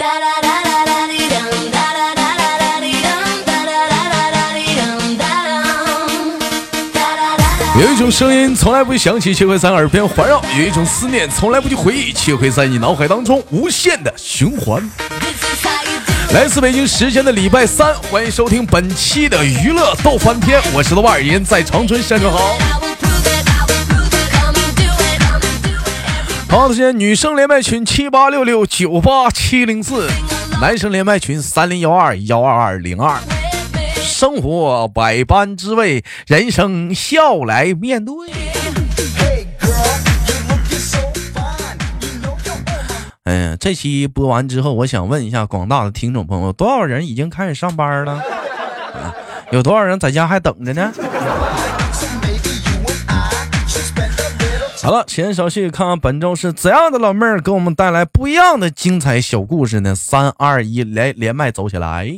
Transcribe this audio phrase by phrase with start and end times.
[0.00, 0.06] 有
[7.92, 14.88] 一种声音从来不响起，却会在耳边环绕；有一种思念从来不去回忆，却会在你脑海当中无限的循环。
[16.32, 22.77] 来自北京时间的礼拜三，欢迎收听本期的娱乐逗翻天，我是豆瓣尔人，在长春向你好。
[26.58, 30.08] 同样时间，女生连麦群七八六六九八七零四，
[30.60, 33.16] 男生连麦群三零幺二幺二二零二。
[33.94, 38.12] 生活百般滋味，人生笑来面对。
[43.22, 48.20] 哎呀，这期播完之后，我想问一下广大的听众朋友，多少人已经开始上班了？
[49.52, 50.92] 有多少人在家还等着呢？
[54.80, 59.94] 好了，闲言少叙，看看本周是怎样的老妹儿给我们带来不一样的精彩小故事呢？
[59.94, 62.08] 三二一，连连麦走起来！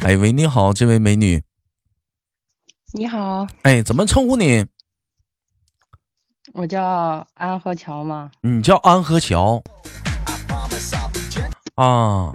[0.00, 1.42] 哎喂，你好，这位美女。
[2.92, 3.46] 你好。
[3.62, 4.66] 哎，怎么称呼你？
[6.52, 8.30] 我叫安河桥吗？
[8.42, 9.62] 你叫安河桥。
[11.76, 12.30] 啊，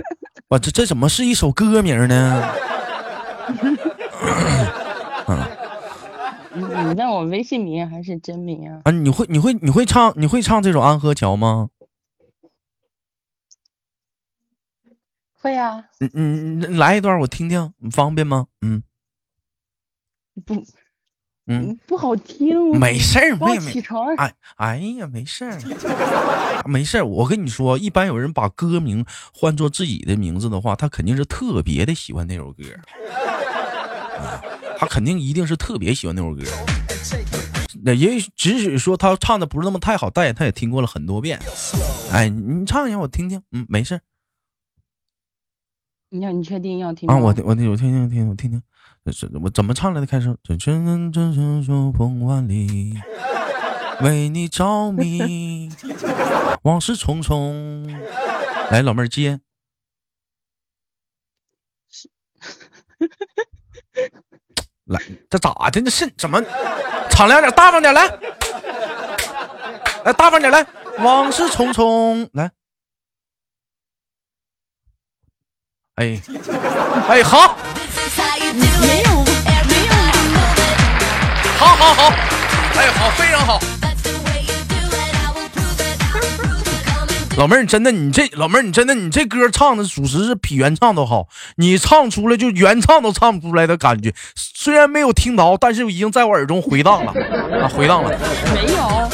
[0.48, 2.50] 我这这怎么是一首歌名呢？
[5.28, 5.46] 嗯。
[6.90, 8.82] 你你问我微信名还是真名啊？
[8.86, 11.70] 啊，你会你会你会唱你会唱这首安河桥吗？
[15.42, 18.48] 会呀，嗯嗯，来一段我听听，你方便吗？
[18.62, 18.84] 嗯，
[20.46, 20.66] 不，
[21.48, 22.78] 嗯，不好听。
[22.78, 23.82] 没事儿，妹妹。
[24.18, 25.58] 哎，哎呀，没事儿，
[26.66, 27.06] 没事儿。
[27.06, 32.64] 我跟你说，一般有人把歌名换作自己的名字的话，他肯定是特别的喜欢那首歌。
[34.78, 36.42] 他肯定一定是特别喜欢那首歌。
[37.84, 41.40] 那也只许说他唱的不是那么太好，但也他也听过了很多遍。
[42.12, 43.42] 哎，你唱一下我听听。
[43.52, 44.02] 嗯，没事。
[46.10, 47.16] 你要你确定要听啊？
[47.16, 48.62] 我我我听听听我听听，
[49.06, 50.08] 这我怎么唱来的？
[50.08, 52.96] 开始，这阵阵阵手风万里，
[54.02, 55.70] 为你着迷，
[56.64, 57.88] 往事匆匆。
[58.72, 59.40] 来，老妹儿接。
[64.90, 65.82] 来，这咋的？
[65.82, 66.42] 那是怎么？
[67.10, 68.08] 敞亮点，大方点，来，
[70.04, 70.66] 来大方点，来，
[71.00, 72.50] 往事匆匆，来。
[75.96, 76.20] 哎，
[77.08, 77.56] 哎，好，
[81.58, 82.10] 好好好，
[82.76, 83.79] 哎，好，非常好。
[87.40, 91.30] 老妹儿，真的，你这老妹儿，你真的，你这歌唱的属实是比原唱都好。
[91.56, 97.14] 你唱出来就原唱都唱不出来的感觉，虽然没有听到，但是已经在我耳中回荡了
[97.62, 98.10] 啊，回荡了。
[98.54, 99.10] 没有。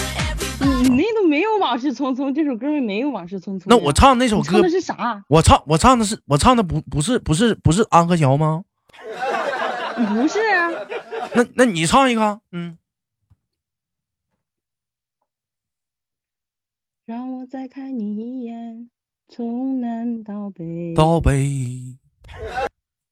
[0.81, 3.65] 你那都没有往事匆匆，这首歌没有往事匆匆。
[3.67, 5.23] 那我唱那首歌唱的是啥？
[5.27, 8.63] 我唱我唱的是我唱的不不是不是不是安河桥吗？
[9.95, 10.71] 不是啊。
[11.35, 12.75] 那那你唱一个，嗯。
[17.05, 18.89] 让我再看你一眼，
[19.27, 20.95] 从南到北。
[20.95, 21.47] 到北。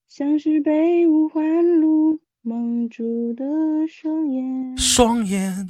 [0.08, 3.46] 像是被五环路蒙住的
[3.88, 4.76] 双眼。
[4.76, 5.68] 双眼。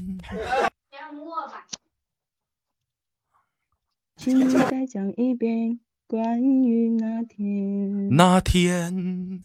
[4.16, 8.16] 请你再讲一遍关于那天。
[8.16, 9.44] 那天。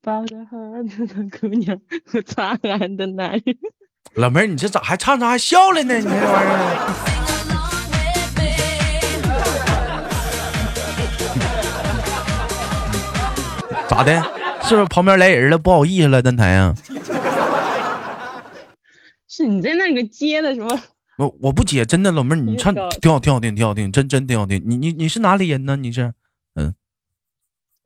[0.00, 3.58] 抱着盒子的姑娘和灿烂的男人。
[4.14, 5.94] 老妹儿，你这咋还唱着还笑了呢？
[5.94, 7.13] 你这玩意儿。
[13.94, 14.20] 咋的？
[14.64, 15.56] 是不是旁边来人了？
[15.56, 16.74] 不好意思了，蛋台啊。
[19.28, 20.80] 是你在那个接的什么？
[21.16, 22.82] 我我不接，真的老妹儿，你唱挺
[23.12, 24.60] 好，挺好听，挺好听，真真挺好听。
[24.66, 25.76] 你你你是哪里人呢？
[25.76, 26.12] 你是，
[26.54, 26.74] 嗯，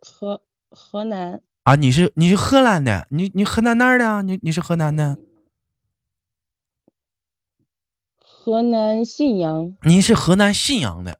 [0.01, 1.75] 河河南啊？
[1.75, 3.07] 你是你是河南的？
[3.11, 4.23] 你你河南那儿的啊？
[4.23, 5.19] 你你是河南的？
[8.19, 9.77] 河南信阳。
[9.83, 11.17] 你是河南信阳的？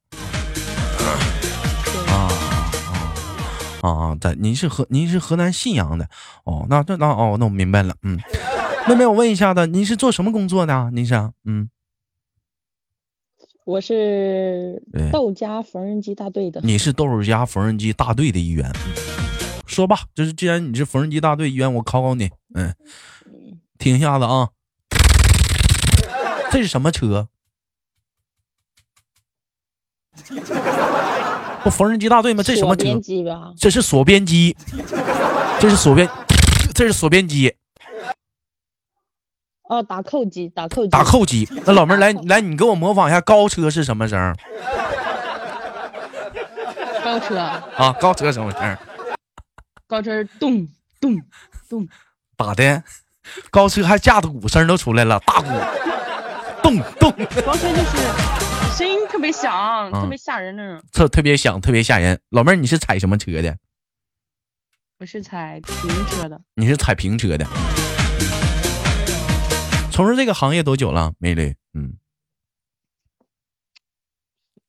[3.81, 4.17] 啊啊！
[4.21, 6.09] 在您是河您是河南信阳的？
[6.45, 8.19] 哦，那那那哦，那我明白了，嗯。
[8.89, 10.91] 妹妹，我问一下子，您是做什么工作的？
[10.93, 11.15] 您是？
[11.45, 11.69] 嗯，
[13.65, 14.83] 我是
[15.13, 16.63] 豆家缝纫机大队的。
[16.65, 18.73] 你是豆家缝纫机大队的一员。
[19.67, 22.31] 说吧，就是既然你是缝纫机大队一员，我考考你。
[22.55, 22.75] 嗯，
[23.79, 24.49] 听一下子啊，
[26.51, 27.29] 这是什么车？
[31.63, 32.43] 不，缝纫机大队吗？
[32.43, 32.85] 这什么车？
[33.59, 34.57] 这是锁边机。
[35.61, 36.09] 这是锁边，
[36.75, 37.53] 这是锁边机。
[39.69, 41.49] 哦，打扣机，打扣机，打扣机。
[41.67, 44.35] 那老妹儿来来，你给我模仿一下高车是什么声？
[47.05, 48.79] 高车啊，高车什么声？
[49.87, 50.69] 高车咚
[51.01, 51.21] 咚
[51.69, 51.89] 咚，
[52.37, 52.83] 咋的？
[53.51, 55.49] 高车还架子鼓声都出来了，大鼓
[56.63, 57.11] 咚咚。
[57.45, 57.97] 高车就是
[58.77, 60.83] 声音特别响，特别吓人那种。
[60.93, 62.21] 特特别响，特别吓人。
[62.29, 63.59] 老妹儿，你是踩什么车的？
[64.99, 66.41] 我是踩平车的。
[66.55, 67.45] 你是踩平车的。
[69.91, 71.57] 从事这个行业多久了，美女？
[71.75, 71.99] 嗯，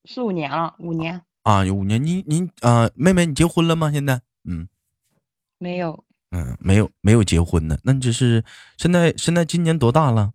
[0.05, 2.03] 四五年了，五年啊，有五年。
[2.03, 3.91] 你你啊，妹妹，你结婚了吗？
[3.91, 4.21] 现在？
[4.43, 4.67] 嗯，
[5.59, 6.03] 没有。
[6.31, 7.77] 嗯，没有，没有结婚呢。
[7.83, 8.43] 那你只是
[8.77, 10.33] 现在现在今年多大了？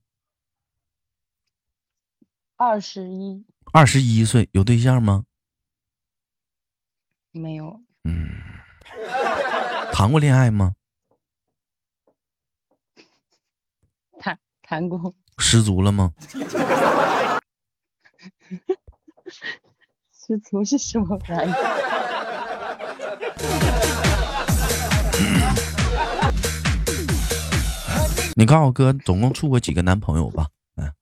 [2.57, 3.45] 二十一。
[3.77, 5.25] 二十一岁，有对象吗？
[7.33, 7.81] 没有。
[8.05, 8.29] 嗯，
[9.93, 10.77] 谈过恋爱吗？
[14.21, 16.13] 谈谈过，失足了吗？
[20.13, 21.53] 失足是什么玩意？
[28.37, 30.47] 你告诉我哥，总共处过几个男朋友吧？
[30.77, 30.93] 嗯，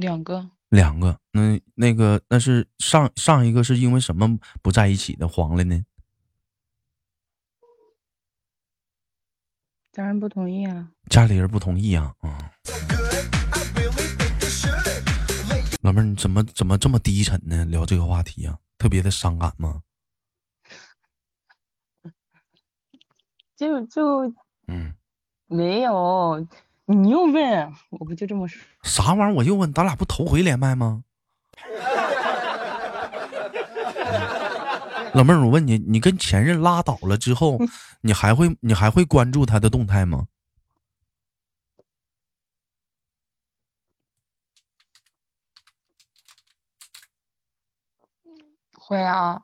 [0.00, 0.50] 两个。
[0.70, 1.16] 两个。
[1.30, 5.84] 那那个那是上上一个是因为什么不在一起的黄了呢？
[9.92, 10.90] 家人不同意啊！
[11.08, 12.14] 家里人不同意啊！
[12.20, 12.52] 啊！
[15.82, 17.64] 老妹儿，你怎么怎么这么低沉呢？
[17.64, 19.82] 聊这个话题啊，特别的伤感吗？
[23.56, 24.32] 就就
[24.68, 24.94] 嗯，
[25.46, 26.46] 没有。
[26.94, 28.60] 你又问，我不就这么说？
[28.82, 29.34] 啥玩意儿？
[29.34, 31.04] 我又问，咱俩不头回连麦吗？
[35.14, 37.58] 老妹儿，我问你，你跟前任拉倒了之后，
[38.02, 40.26] 你还会你还会关注他的动态吗？
[48.76, 49.40] 会啊，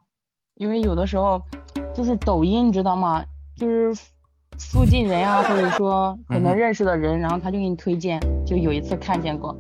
[0.55, 1.41] 因为有的时候
[1.95, 3.25] 就是抖音，你知道吗？
[3.57, 4.03] 就是
[4.59, 8.21] 附近人啊，或者说可能认识的人，然后他就给你推荐。
[8.45, 9.57] 就有一次看见过，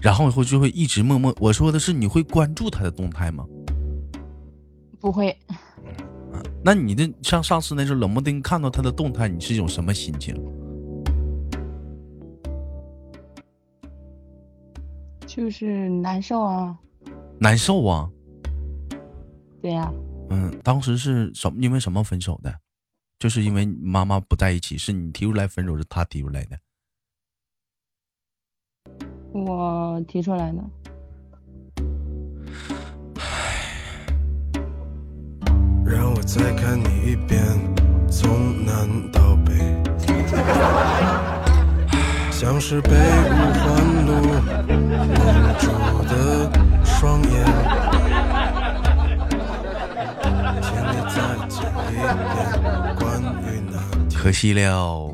[0.00, 1.34] 然后以后就会一直默默。
[1.38, 3.44] 我说的是，你会关注他的动态吗？
[4.98, 5.36] 不会，
[6.64, 10.34] 那你的像上次那时候冷不丁看到他的动态，你是一种什么心情？
[15.26, 16.78] 就是难受啊，
[17.38, 18.08] 难受啊。
[19.60, 19.92] 对呀。
[20.30, 21.58] 嗯，当时是什么？
[21.60, 22.54] 因为什么分手的？
[23.22, 26.58] 就是因为妈妈不在一起，是你提出来分手，是他提出来的？
[29.30, 30.58] 我提出来的。
[35.86, 37.40] 让我再看你一遍，
[38.10, 39.54] 从南到北，
[42.32, 44.14] 像是被五环路
[44.98, 45.06] 蒙
[45.60, 45.68] 住
[46.08, 46.50] 的
[46.84, 47.40] 双眼。
[54.22, 55.12] 可惜了，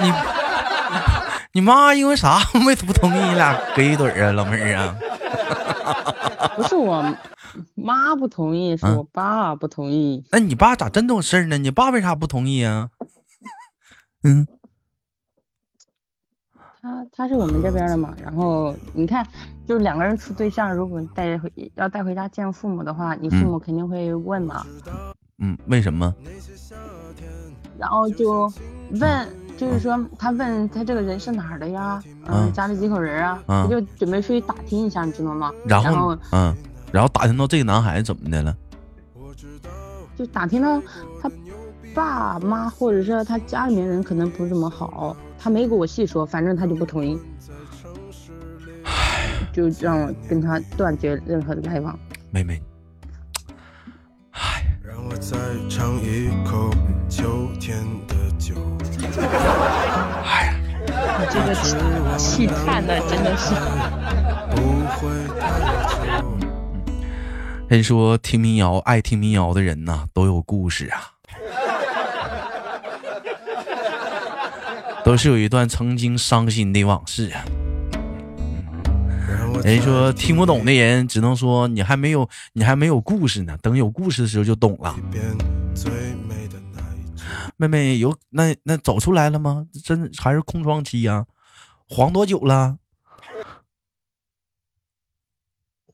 [0.00, 0.12] 你
[1.54, 4.96] 你妈因为啥没不同意你俩搁一堆儿啊，老妹儿啊？
[6.54, 7.04] 不是我。
[7.74, 10.24] 妈不同意，是我爸不同意。
[10.30, 11.58] 那你爸咋真懂事呢？
[11.58, 12.90] 你爸为啥不同意啊？
[14.22, 14.46] 嗯，
[16.80, 18.14] 他他是我们这边的嘛。
[18.22, 19.26] 然后你看，
[19.66, 24.64] 就是两个人处对象，如果带回要带回家见父母的话，你父母肯定会问嘛。
[24.86, 25.12] 嗯，
[25.66, 26.14] 为什么？
[27.78, 28.52] 然后就
[28.92, 32.02] 问，就是说他问他这个人是哪儿的呀？
[32.26, 33.42] 嗯，家里几口人啊？
[33.46, 35.50] 他就准备出去打听一下，你知道吗？
[35.66, 36.54] 然后，嗯。
[36.92, 38.56] 然后打听到这个男孩子怎么的了？
[40.16, 40.82] 就打听到
[41.22, 41.30] 他
[41.94, 47.18] 爸妈或者是他家里面人可能不怎么好，他没给我细说，反正他就不同意，
[49.52, 51.98] 就让我跟他断绝任何的来往。
[52.30, 52.60] 妹妹，
[55.20, 55.36] 再
[55.68, 56.70] 尝一口
[57.06, 57.76] 秋天
[58.08, 58.54] 的酒。
[60.24, 61.54] 哎，你这个
[62.16, 63.54] 气叹的真的是。
[64.56, 66.24] 不会太久。
[67.68, 71.12] 人说听民谣，爱听民谣的人呐，都有故事啊，
[75.04, 77.44] 都是有一段曾经伤心的往事啊。
[79.62, 83.56] 人说听不懂的人，只能说你还没有，你还没有故事呢。
[83.62, 84.96] 等有故事的时候就懂了。
[87.56, 89.66] 妹妹有那那走出来了吗？
[89.84, 91.26] 真还是空窗期呀？
[91.88, 92.78] 黄多久了？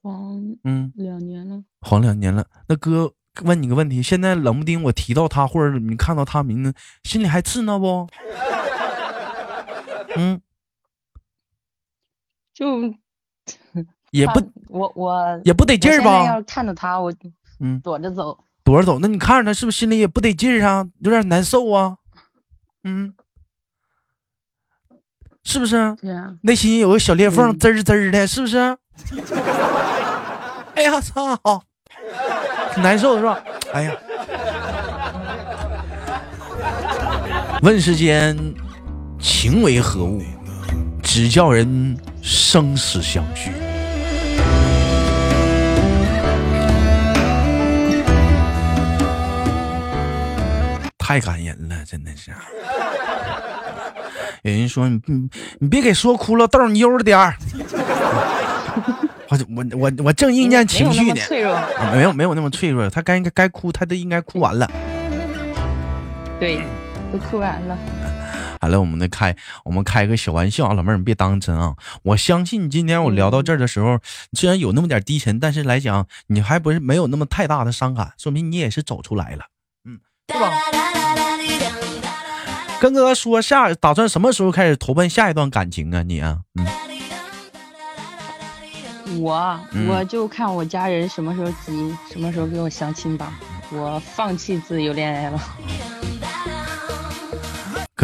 [0.01, 2.47] 黄嗯，两年了，黄两年了。
[2.69, 8.07] 那哥问你个问题，现在冷不丁我提到他，或者你看到他名字，心里还刺挠不？
[10.15, 10.41] 嗯，
[12.55, 12.95] 就
[14.13, 16.25] 也不我我也不得劲儿吧？
[16.27, 17.13] 要看着他，我
[17.61, 18.99] 嗯躲着走，躲着走。
[18.99, 20.87] 那你看着他是不是心里也不得劲儿啊？
[21.01, 21.97] 有点难受啊？
[22.85, 23.13] 嗯，
[25.45, 25.97] 是不是？
[26.43, 28.57] 内心有个小裂缝，滋儿滋儿的，是不是？
[30.75, 31.39] 哎呀操！
[32.79, 33.39] 难受是吧？
[33.73, 33.97] 哎呀，
[37.63, 38.37] 问世间
[39.19, 40.23] 情为何物，
[41.03, 41.97] 只叫人
[42.29, 43.53] 生死相许。
[50.99, 52.33] 太感人了，真的是。
[54.43, 55.29] 有人说你你
[55.61, 57.37] 你别给说哭了，豆你悠着点儿。
[59.29, 61.21] 我我我我正酝酿情绪呢，
[61.93, 64.69] 没有没有那么脆弱，他该该该哭，他都应该哭完了。
[66.41, 66.59] 对，
[67.13, 67.79] 都哭完了。
[68.61, 71.75] 好了，我们的开我们开个小玩笑啊，老妹儿你别当真啊。
[72.03, 73.99] 我相信今天我聊到这儿的时候，
[74.33, 79.45] 虽然有那么点低沉，但是来讲你还不是没有那么太大的伤感，说明你也是走出来了，
[79.85, 80.53] 嗯，对吧？
[82.81, 86.03] 跟哥哥说下打算什么时候开始投奔下一段感情啊？
[86.03, 86.67] 你啊，嗯。
[89.19, 89.59] 我
[89.89, 93.33] 我就看我家人什么时候急，什么时候给我相亲吧。
[93.71, 95.41] 我放弃自由恋爱了。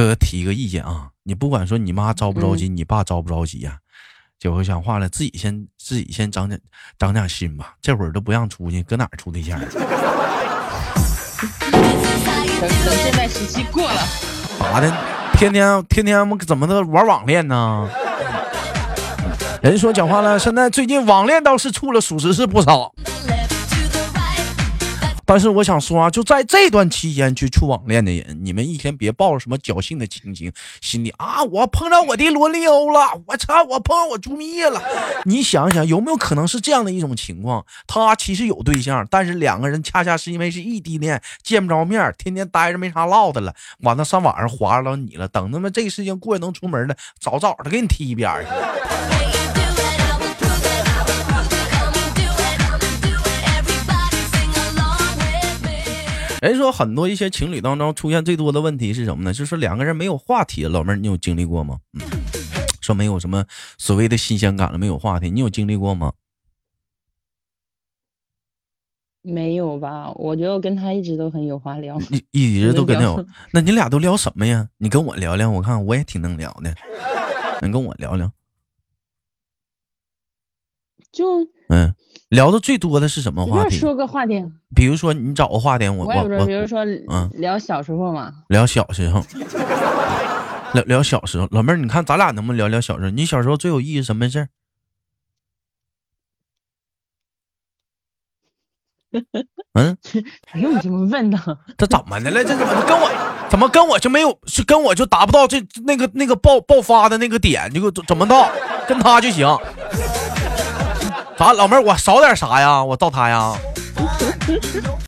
[0.03, 3.77] 哥哥提一个意见啊，你不管说你妈着不着急，你爸着不着急呀，
[4.37, 6.61] 就会讲话了，自己先自己先长点
[6.99, 7.75] 长点心吧。
[7.81, 9.61] 这会儿都不让出去，搁哪儿处对象？
[9.61, 9.71] 等
[12.61, 14.03] 等现在时期过了，
[14.59, 14.93] 咋的？
[15.35, 17.89] 天天天天们怎么的玩网恋呢？
[19.63, 22.93] 人说讲话了，现在最近网恋倒是处了，属实是不少。
[25.33, 34.83] 但是我想说啊，就在这段期间去处网恋的人，你们一天别抱着什么侥幸的心情，心里啊，我碰到我的罗密欧了，我操，我碰到我朱密叶了。
[35.25, 37.65] 你想想，有没有可能是这样的一种情况？
[37.87, 45.27] 他其实有对象，但是两个人恰恰是因为是异地恋，见不着面，天天待着没啥唠的了，完了上网上划着你了。
[45.29, 49.62] 等他妈这个事情过去能出门了，早早的给你踢一边去。
[56.49, 59.33] 人说很多一些情侣当中出现最多的问题是什么呢？
[59.33, 60.65] 就是两个人没有话题。
[60.65, 61.79] 老妹儿，你有经历过吗？
[61.95, 62.01] 嗯，
[62.81, 63.45] 说没有什么
[63.79, 66.13] 所谓的新鲜感了，没有话题，你有经历过吗？
[69.23, 70.11] 没有吧？
[70.17, 71.97] 我觉得我跟他一直都很有话聊。
[72.11, 74.69] 一一直都跟他有， 那你俩都聊什么呀？
[74.79, 76.75] 你跟我聊聊，我看我也挺能聊的。
[77.61, 78.29] 你跟我聊聊。
[81.13, 81.95] 就嗯。
[82.31, 83.77] 聊的最多的是什么话题？
[83.77, 84.43] 说个话题，
[84.75, 89.23] 比如说你找个话题，我我我，比如说嗯，聊小时候嘛，聊小时候，
[90.73, 91.47] 聊聊小时候。
[91.51, 93.11] 老妹儿，你看咱俩能不能聊聊小时候？
[93.11, 94.49] 你小时候最有意思什么事儿？
[99.75, 99.99] 嗯，
[100.53, 101.59] 不用这么问的。
[101.77, 102.43] 这怎么的了？
[102.43, 103.11] 这怎么跟我
[103.51, 107.71] 怎么跟我就没有是跟我就达不到这那个那个爆爆发的那个点？
[107.75, 108.51] 这个怎么到
[108.89, 109.47] 跟他就行？
[111.43, 112.85] 咋，老妹儿，我少点啥呀？
[112.85, 113.53] 我到他呀？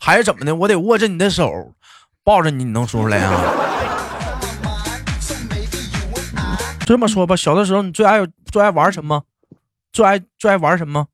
[0.01, 0.53] 还是怎么的？
[0.53, 1.73] 我得握着你的手，
[2.25, 3.31] 抱着你，你能说出来呀？
[6.85, 9.23] 这么说吧，小的时候你最爱最爱玩什么？
[9.93, 11.07] 最爱最爱玩什么？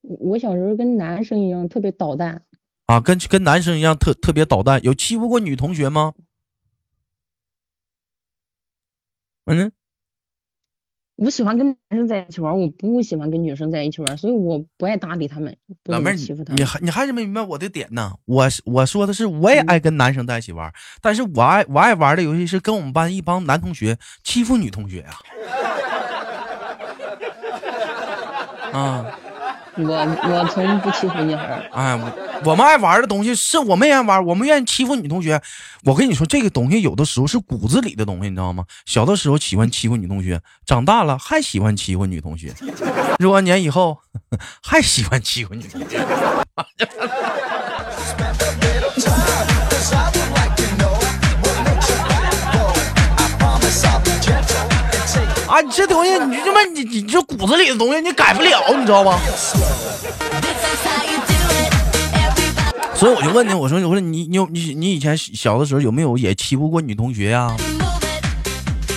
[0.00, 2.42] 我小时候跟男生一样特别捣蛋
[2.86, 4.82] 啊，跟跟男生一样特特别捣蛋。
[4.82, 6.14] 有欺负过女同学吗？
[9.44, 9.70] 嗯。
[11.16, 16.60] 我喜欢跟男生在一起玩，我不喜欢跟女生在一起玩，所以我不爱搭理他们，老妹儿欺负他们。
[16.60, 18.12] 你还你还是没明白我的点呢？
[18.24, 25.10] 我我说的是，我也爱跟男生在一起玩，但是我爱我爱玩的游戏是跟我们班一帮男同学欺负女同学呀。
[28.72, 29.18] 啊。
[29.76, 31.68] 我我从不欺负女孩。
[31.72, 32.08] 哎，我
[32.42, 35.40] 我们爱玩的东西是我们爱玩，我们愿意欺负女同学。
[35.84, 38.64] 我跟你说，这个东西有的时候是骨子里的东西，你知道吗？
[38.86, 42.52] 小的时候喜欢欺负女同学，长大了还喜欢欺负女同学，
[43.18, 43.98] 若干年以后
[44.62, 45.98] 还喜欢欺负女同学。
[55.46, 59.20] 啊，你这东西，你他妈，你你这骨子里的东西，你改不了，你知道吧？
[62.96, 67.54] 所以我就问你，我说，我说你，你有你你以前小的时候有没有也欺负过女同学呀？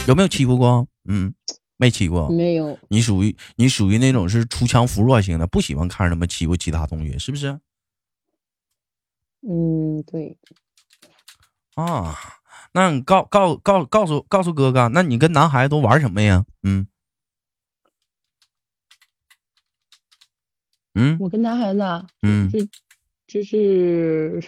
[0.08, 0.88] 有没有欺负过？
[1.10, 1.34] 嗯，
[1.78, 2.30] 没欺负。
[2.30, 2.78] 没有。
[2.90, 7.60] 你属于你属于那种是出强扶弱型的，不喜欢看着他们欺负其他同学，是不是？
[9.42, 10.38] 嗯，对。
[11.76, 12.16] 啊，
[12.74, 16.46] 那你告告告告诉告诉哥哥，那你跟男孩子都玩什么呀？
[16.64, 16.88] 嗯。
[20.94, 21.82] 嗯，我跟男孩子，
[22.24, 22.60] 嗯，就
[23.28, 24.42] 就是，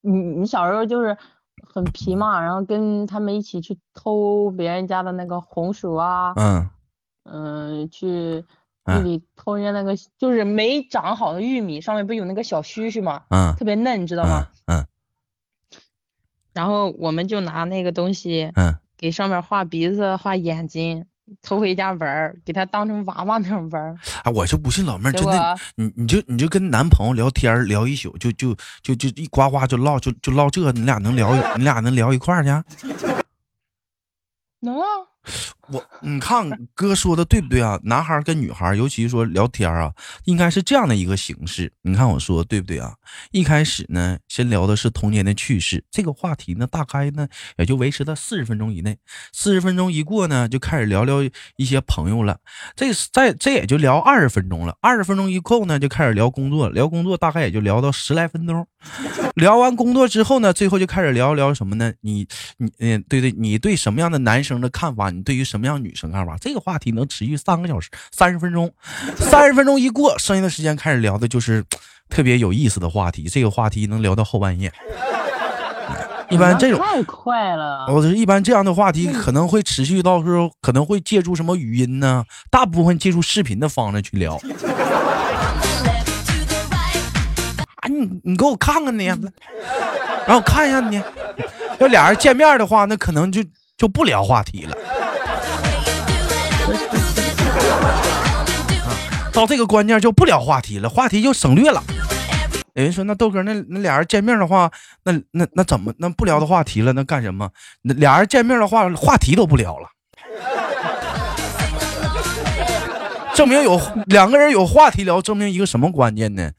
[0.00, 1.18] 你你小时候就是
[1.64, 6.70] 很皮嘛，然后跟他们一起去偷别人家的那个红薯啊，嗯，
[7.24, 8.44] 嗯，去
[8.84, 13.24] 地里偷人家那个就是没长好的玉米，上面不有那个小须须嘛？
[13.30, 14.46] 嗯，特别嫩，你知道吗？
[14.66, 14.86] 嗯，
[16.52, 21.06] 然后我们就拿那个东西，嗯，给上面画鼻子、画眼睛。
[21.42, 23.96] 偷回家玩儿，给他当成娃娃那种玩儿。
[24.22, 32.50] 啊，我就不信老妹儿真的，你你就你就跟男朋友聊天聊一宿，就就就就一呱呱就唠就就唠这，你俩能聊你俩能聊一块儿去？
[34.60, 34.86] 能啊。
[35.70, 37.78] 我，你看哥说的对不对啊？
[37.84, 39.92] 男孩跟女孩，尤其说聊天啊，
[40.24, 41.72] 应该是这样的一个形式。
[41.82, 42.94] 你看我说的对不对啊？
[43.30, 48.96] 一开始呢，先聊的是童年的趣事，这个话题呢，大概呢也就维持在四十分钟以内。
[49.32, 51.22] 四十分钟一过呢，就开始聊聊
[51.56, 52.38] 一些朋友了。
[52.76, 54.76] 这在这也就聊二十分钟了。
[54.80, 58.66] 二十分钟一过呢，就开始聊工作，聊工作大概也就聊到十来分钟。
[59.34, 61.92] 聊完工作之后呢，最后就开始聊聊什么呢？
[62.02, 62.26] 你
[62.58, 65.10] 你嗯，对对，你对什么样的男生的看法？
[65.10, 66.36] 你对于什么样女生看法？
[66.40, 68.72] 这个话题能持续三个小时，三十分钟，
[69.16, 71.64] 三十分钟一过，剩下的时间开始聊的就是
[72.10, 73.24] 特别有意思的话题。
[73.24, 74.72] 这个话题能聊到后半夜。
[76.30, 77.86] 一般这种太快了。
[77.88, 82.24] 我是一般这样的话题可能会持续到时候可能会借助什么语音呢？
[82.50, 84.40] 大部分借助视频的方式去聊。
[87.76, 89.04] 啊，你你给我看看你，
[90.26, 91.00] 让我看一下你。
[91.78, 93.44] 要俩人见面的话，那可能就
[93.76, 94.74] 就不聊话题了。
[99.34, 101.82] 到这个关键就不聊话题了，话题就省略了。
[102.74, 104.70] 有人说：“那豆哥，那那俩人见面的话，
[105.04, 106.92] 那那那怎么那不聊的话题了？
[106.92, 107.50] 那干什么？
[107.82, 109.88] 那俩人见面的话，话题都不聊了，
[113.34, 116.50] 证明有两个人有话题聊，证明一个什么关键呢？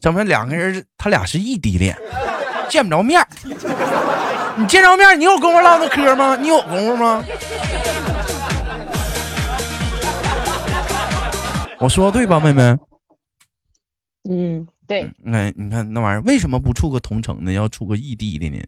[0.00, 1.96] 证明两个人他俩是异地恋，
[2.68, 3.24] 见不着面。
[4.56, 6.36] 你见着面，你有功夫唠那嗑吗？
[6.40, 7.24] 你有功夫吗？”
[11.80, 12.78] 我说的对吧，妹妹？
[14.28, 15.10] 嗯，对。
[15.24, 17.52] 哎，你看那玩意儿，为什么不处个同城的？
[17.52, 18.62] 要处个异地的呢？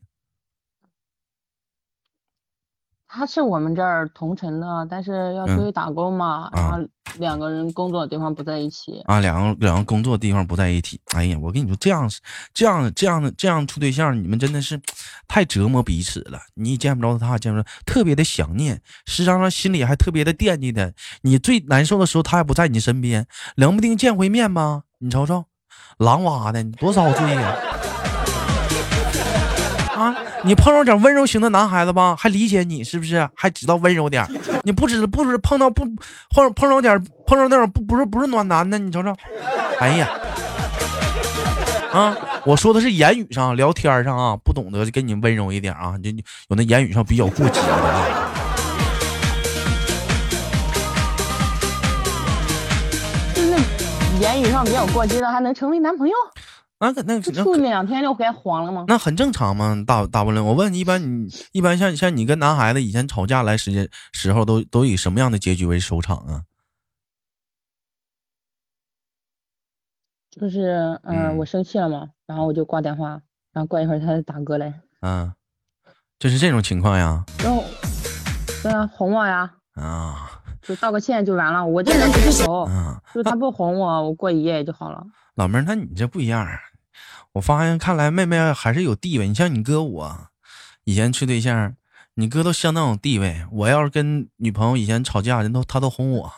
[3.06, 6.78] 他是我们这儿同城的，但是要出去打工嘛，然后
[7.18, 11.00] 两个人工作的地方不在一起啊，两个两个工作地方不在一起。
[11.14, 12.10] 哎呀，我跟你说，这样
[12.54, 14.80] 这样这样的这样处对象，你们真的是
[15.28, 16.38] 太折磨彼此了。
[16.54, 20.92] 你见不着他，见不着，特别的想念，时常上心里还特别的惦记他。
[21.22, 24.82] 你最难受的时候，他还不在你身边，冷不丁见回面吧？
[24.98, 25.44] 你瞅瞅，
[25.98, 27.56] 狼哇的，你多遭罪呀！
[29.94, 33.28] 啊，你碰上点温柔型的男孩子吧，还理解你是不是？
[33.34, 34.26] 还知道温柔点
[34.62, 35.84] 你不知不是碰到不
[36.30, 39.14] 碰碰着点碰到那种不不是不是暖男的，你瞅瞅。
[39.78, 40.08] 哎呀，
[41.92, 46.10] 啊，我说的是言语上聊天上啊，不懂得就跟你温柔一点啊，就
[46.48, 48.22] 有那言语上比较过激的。
[54.20, 56.14] 言语上比较过激的，还能成为男朋友？
[56.82, 58.84] 那那处两天就该黄了吗？
[58.88, 66.42] 那很正常嘛，大大不了我问你，一般你一般像像你跟男孩子以前吵架来时间时候，都都以什么样的结局为收场啊？
[70.30, 73.20] 就是嗯，我生气了嘛，然后我就挂电话，
[73.52, 74.80] 然后过一会儿他再打过来。
[75.02, 75.32] 嗯，
[76.18, 77.24] 就是这种情况呀。
[77.44, 77.62] 然后，
[78.62, 79.52] 对啊，哄我呀。
[79.74, 80.40] 啊。
[80.62, 82.64] 就道个歉就完了，我这人不记仇。
[82.68, 83.00] 嗯。
[83.14, 85.04] 就他不哄我，我过一夜就好了。
[85.34, 86.46] 老妹儿，那你这不一样。
[87.32, 89.28] 我发现，看来妹妹还是有地位。
[89.28, 90.18] 你像你哥我，
[90.84, 91.74] 以前处对象，
[92.14, 93.44] 你哥都相当有地位。
[93.52, 96.32] 我要是跟女朋友以前吵架，人都他都哄我，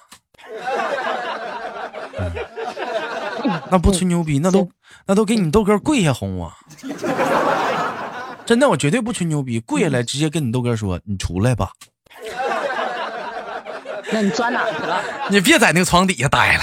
[3.71, 4.71] 那不吹牛逼，那都
[5.07, 6.53] 那都给你豆哥跪下哄我。
[8.47, 11.73] 真的，我绝对不吹牛逼，跪下来直接跟你豆哥说：“你出来吧。
[14.13, 15.03] ”那你钻哪去了？
[15.31, 16.63] 你别在那个床底下待了，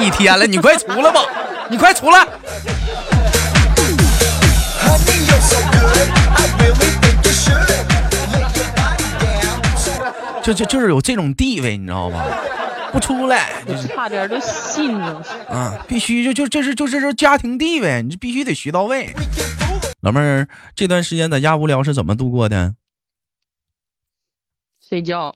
[0.00, 1.20] 一天了，你快出来吧，
[1.70, 2.26] 你快出来。
[10.42, 12.24] 就就就是有这种地位，你知道吧？
[12.90, 13.50] 不出来，
[13.86, 15.22] 差点就信了。
[15.46, 19.14] 啊，必须就就这是就是说家庭地位，你必须得学到位。
[20.00, 22.74] 老妹儿，这段时间在家无聊是怎么度过的？
[24.88, 25.34] 睡觉。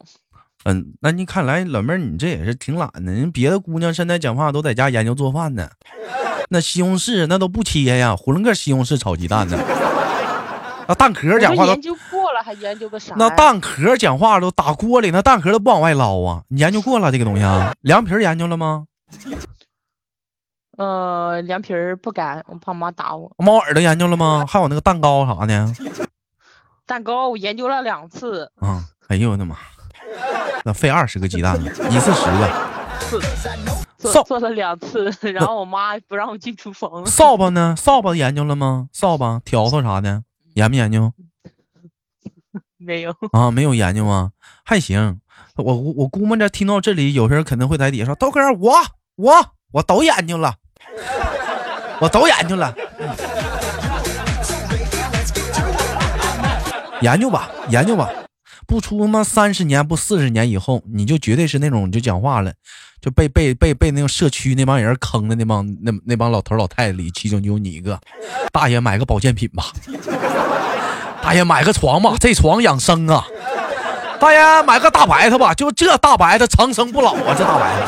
[0.65, 3.13] 嗯，那你看来老妹儿，你这也是挺懒的。
[3.13, 5.69] 人别的姑娘现在讲话都在家研究做饭呢，
[6.49, 9.59] 那西红柿那都不切呀，囫囵个西红柿炒鸡蛋呢。
[10.89, 13.15] 那蛋壳讲话都研究过了，还研究个啥？
[13.17, 16.43] 那蛋壳讲话都打锅里，那蛋壳都不往外捞啊！
[16.49, 17.73] 你研究过了这个东西啊？
[17.83, 18.87] 凉皮研究了吗？
[20.79, 23.31] 呃，凉皮儿不敢，我怕妈打我。
[23.39, 24.45] 猫耳朵研究了吗？
[24.49, 25.73] 还有那个蛋糕啥的？
[26.87, 28.51] 蛋糕我研究了两次。
[28.61, 28.85] 啊！
[29.09, 29.57] 哎呦我的妈！
[30.65, 32.73] 那费二十个鸡蛋呢，一次十个。
[33.99, 37.05] 做做了两次，然后我妈不让我进厨房。
[37.07, 37.75] 扫把呢？
[37.77, 38.89] 扫把研究了吗？
[38.93, 40.23] 扫把、笤帚啥的，
[40.55, 41.13] 研不研究？
[42.79, 44.31] 没有啊，没有研究啊？
[44.65, 45.21] 还行。
[45.57, 48.73] 我我估摸着听到这里，有人肯定会在底下说：“豆哥，我
[49.17, 50.57] 我我都研究了，
[52.01, 52.75] 我都研究了。”
[57.03, 58.09] 研究吧，研究吧。
[58.67, 62.55] 不出他妈三十年不四十年以后，你就绝对是那种就讲话了，
[63.01, 68.01] 就被被被被那个社区那帮人坑的那帮那那帮老头老太太里，其中就有你一个。
[68.53, 69.73] 大爷买个保健品吧，
[71.23, 73.25] 大爷买个床吧，这床养生啊。
[74.21, 77.87] 大爷买个大白头吧，就这大白的长生不老啊，这大白头。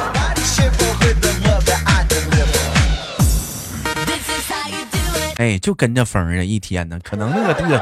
[5.37, 7.81] 哎，就跟着风啊，一天呢，可能那个嘚瑟。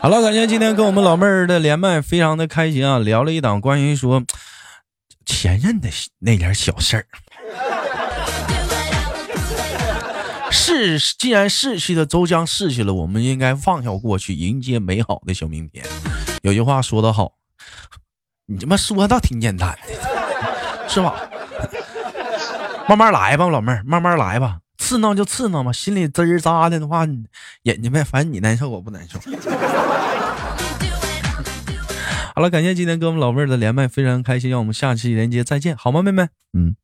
[0.00, 2.98] 好了，感谢今天跟我们老妹儿的连麦，非常的开心啊！
[2.98, 4.22] 聊了一档关于说
[5.24, 5.88] 前任的
[6.18, 7.06] 那点小事儿。
[10.54, 15.84] 逝，既然逝去的都将逝去了，我们应该放下过去，迎接美好的小明天。
[16.42, 17.32] 有句话说得好，
[18.46, 21.28] 你他妈说倒挺简单的，是吧？
[22.88, 24.60] 慢慢来吧，老妹儿，慢慢来吧。
[24.78, 27.04] 刺挠就刺挠吧，心里滋儿扎的的话，
[27.64, 29.18] 眼睛呗，反正你难受，我不难受。
[32.34, 36.28] 好了，感谢今天跟我们老妹儿的连麦，非常开心，让我们下期连接再见，好吗，妹妹？
[36.52, 36.76] 嗯，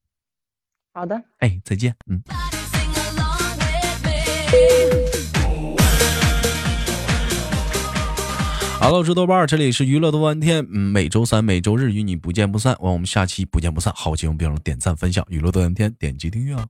[0.93, 2.21] 好的，哎，再见，嗯。
[8.81, 13.93] 好了，我是豆瓣，这里是娱乐多半天，嗯，每周三、每周日与你不见不散，我们下期不见不散。
[13.95, 16.67] 好节目别忘了点赞、分享，娱乐多半天，点击订阅啊。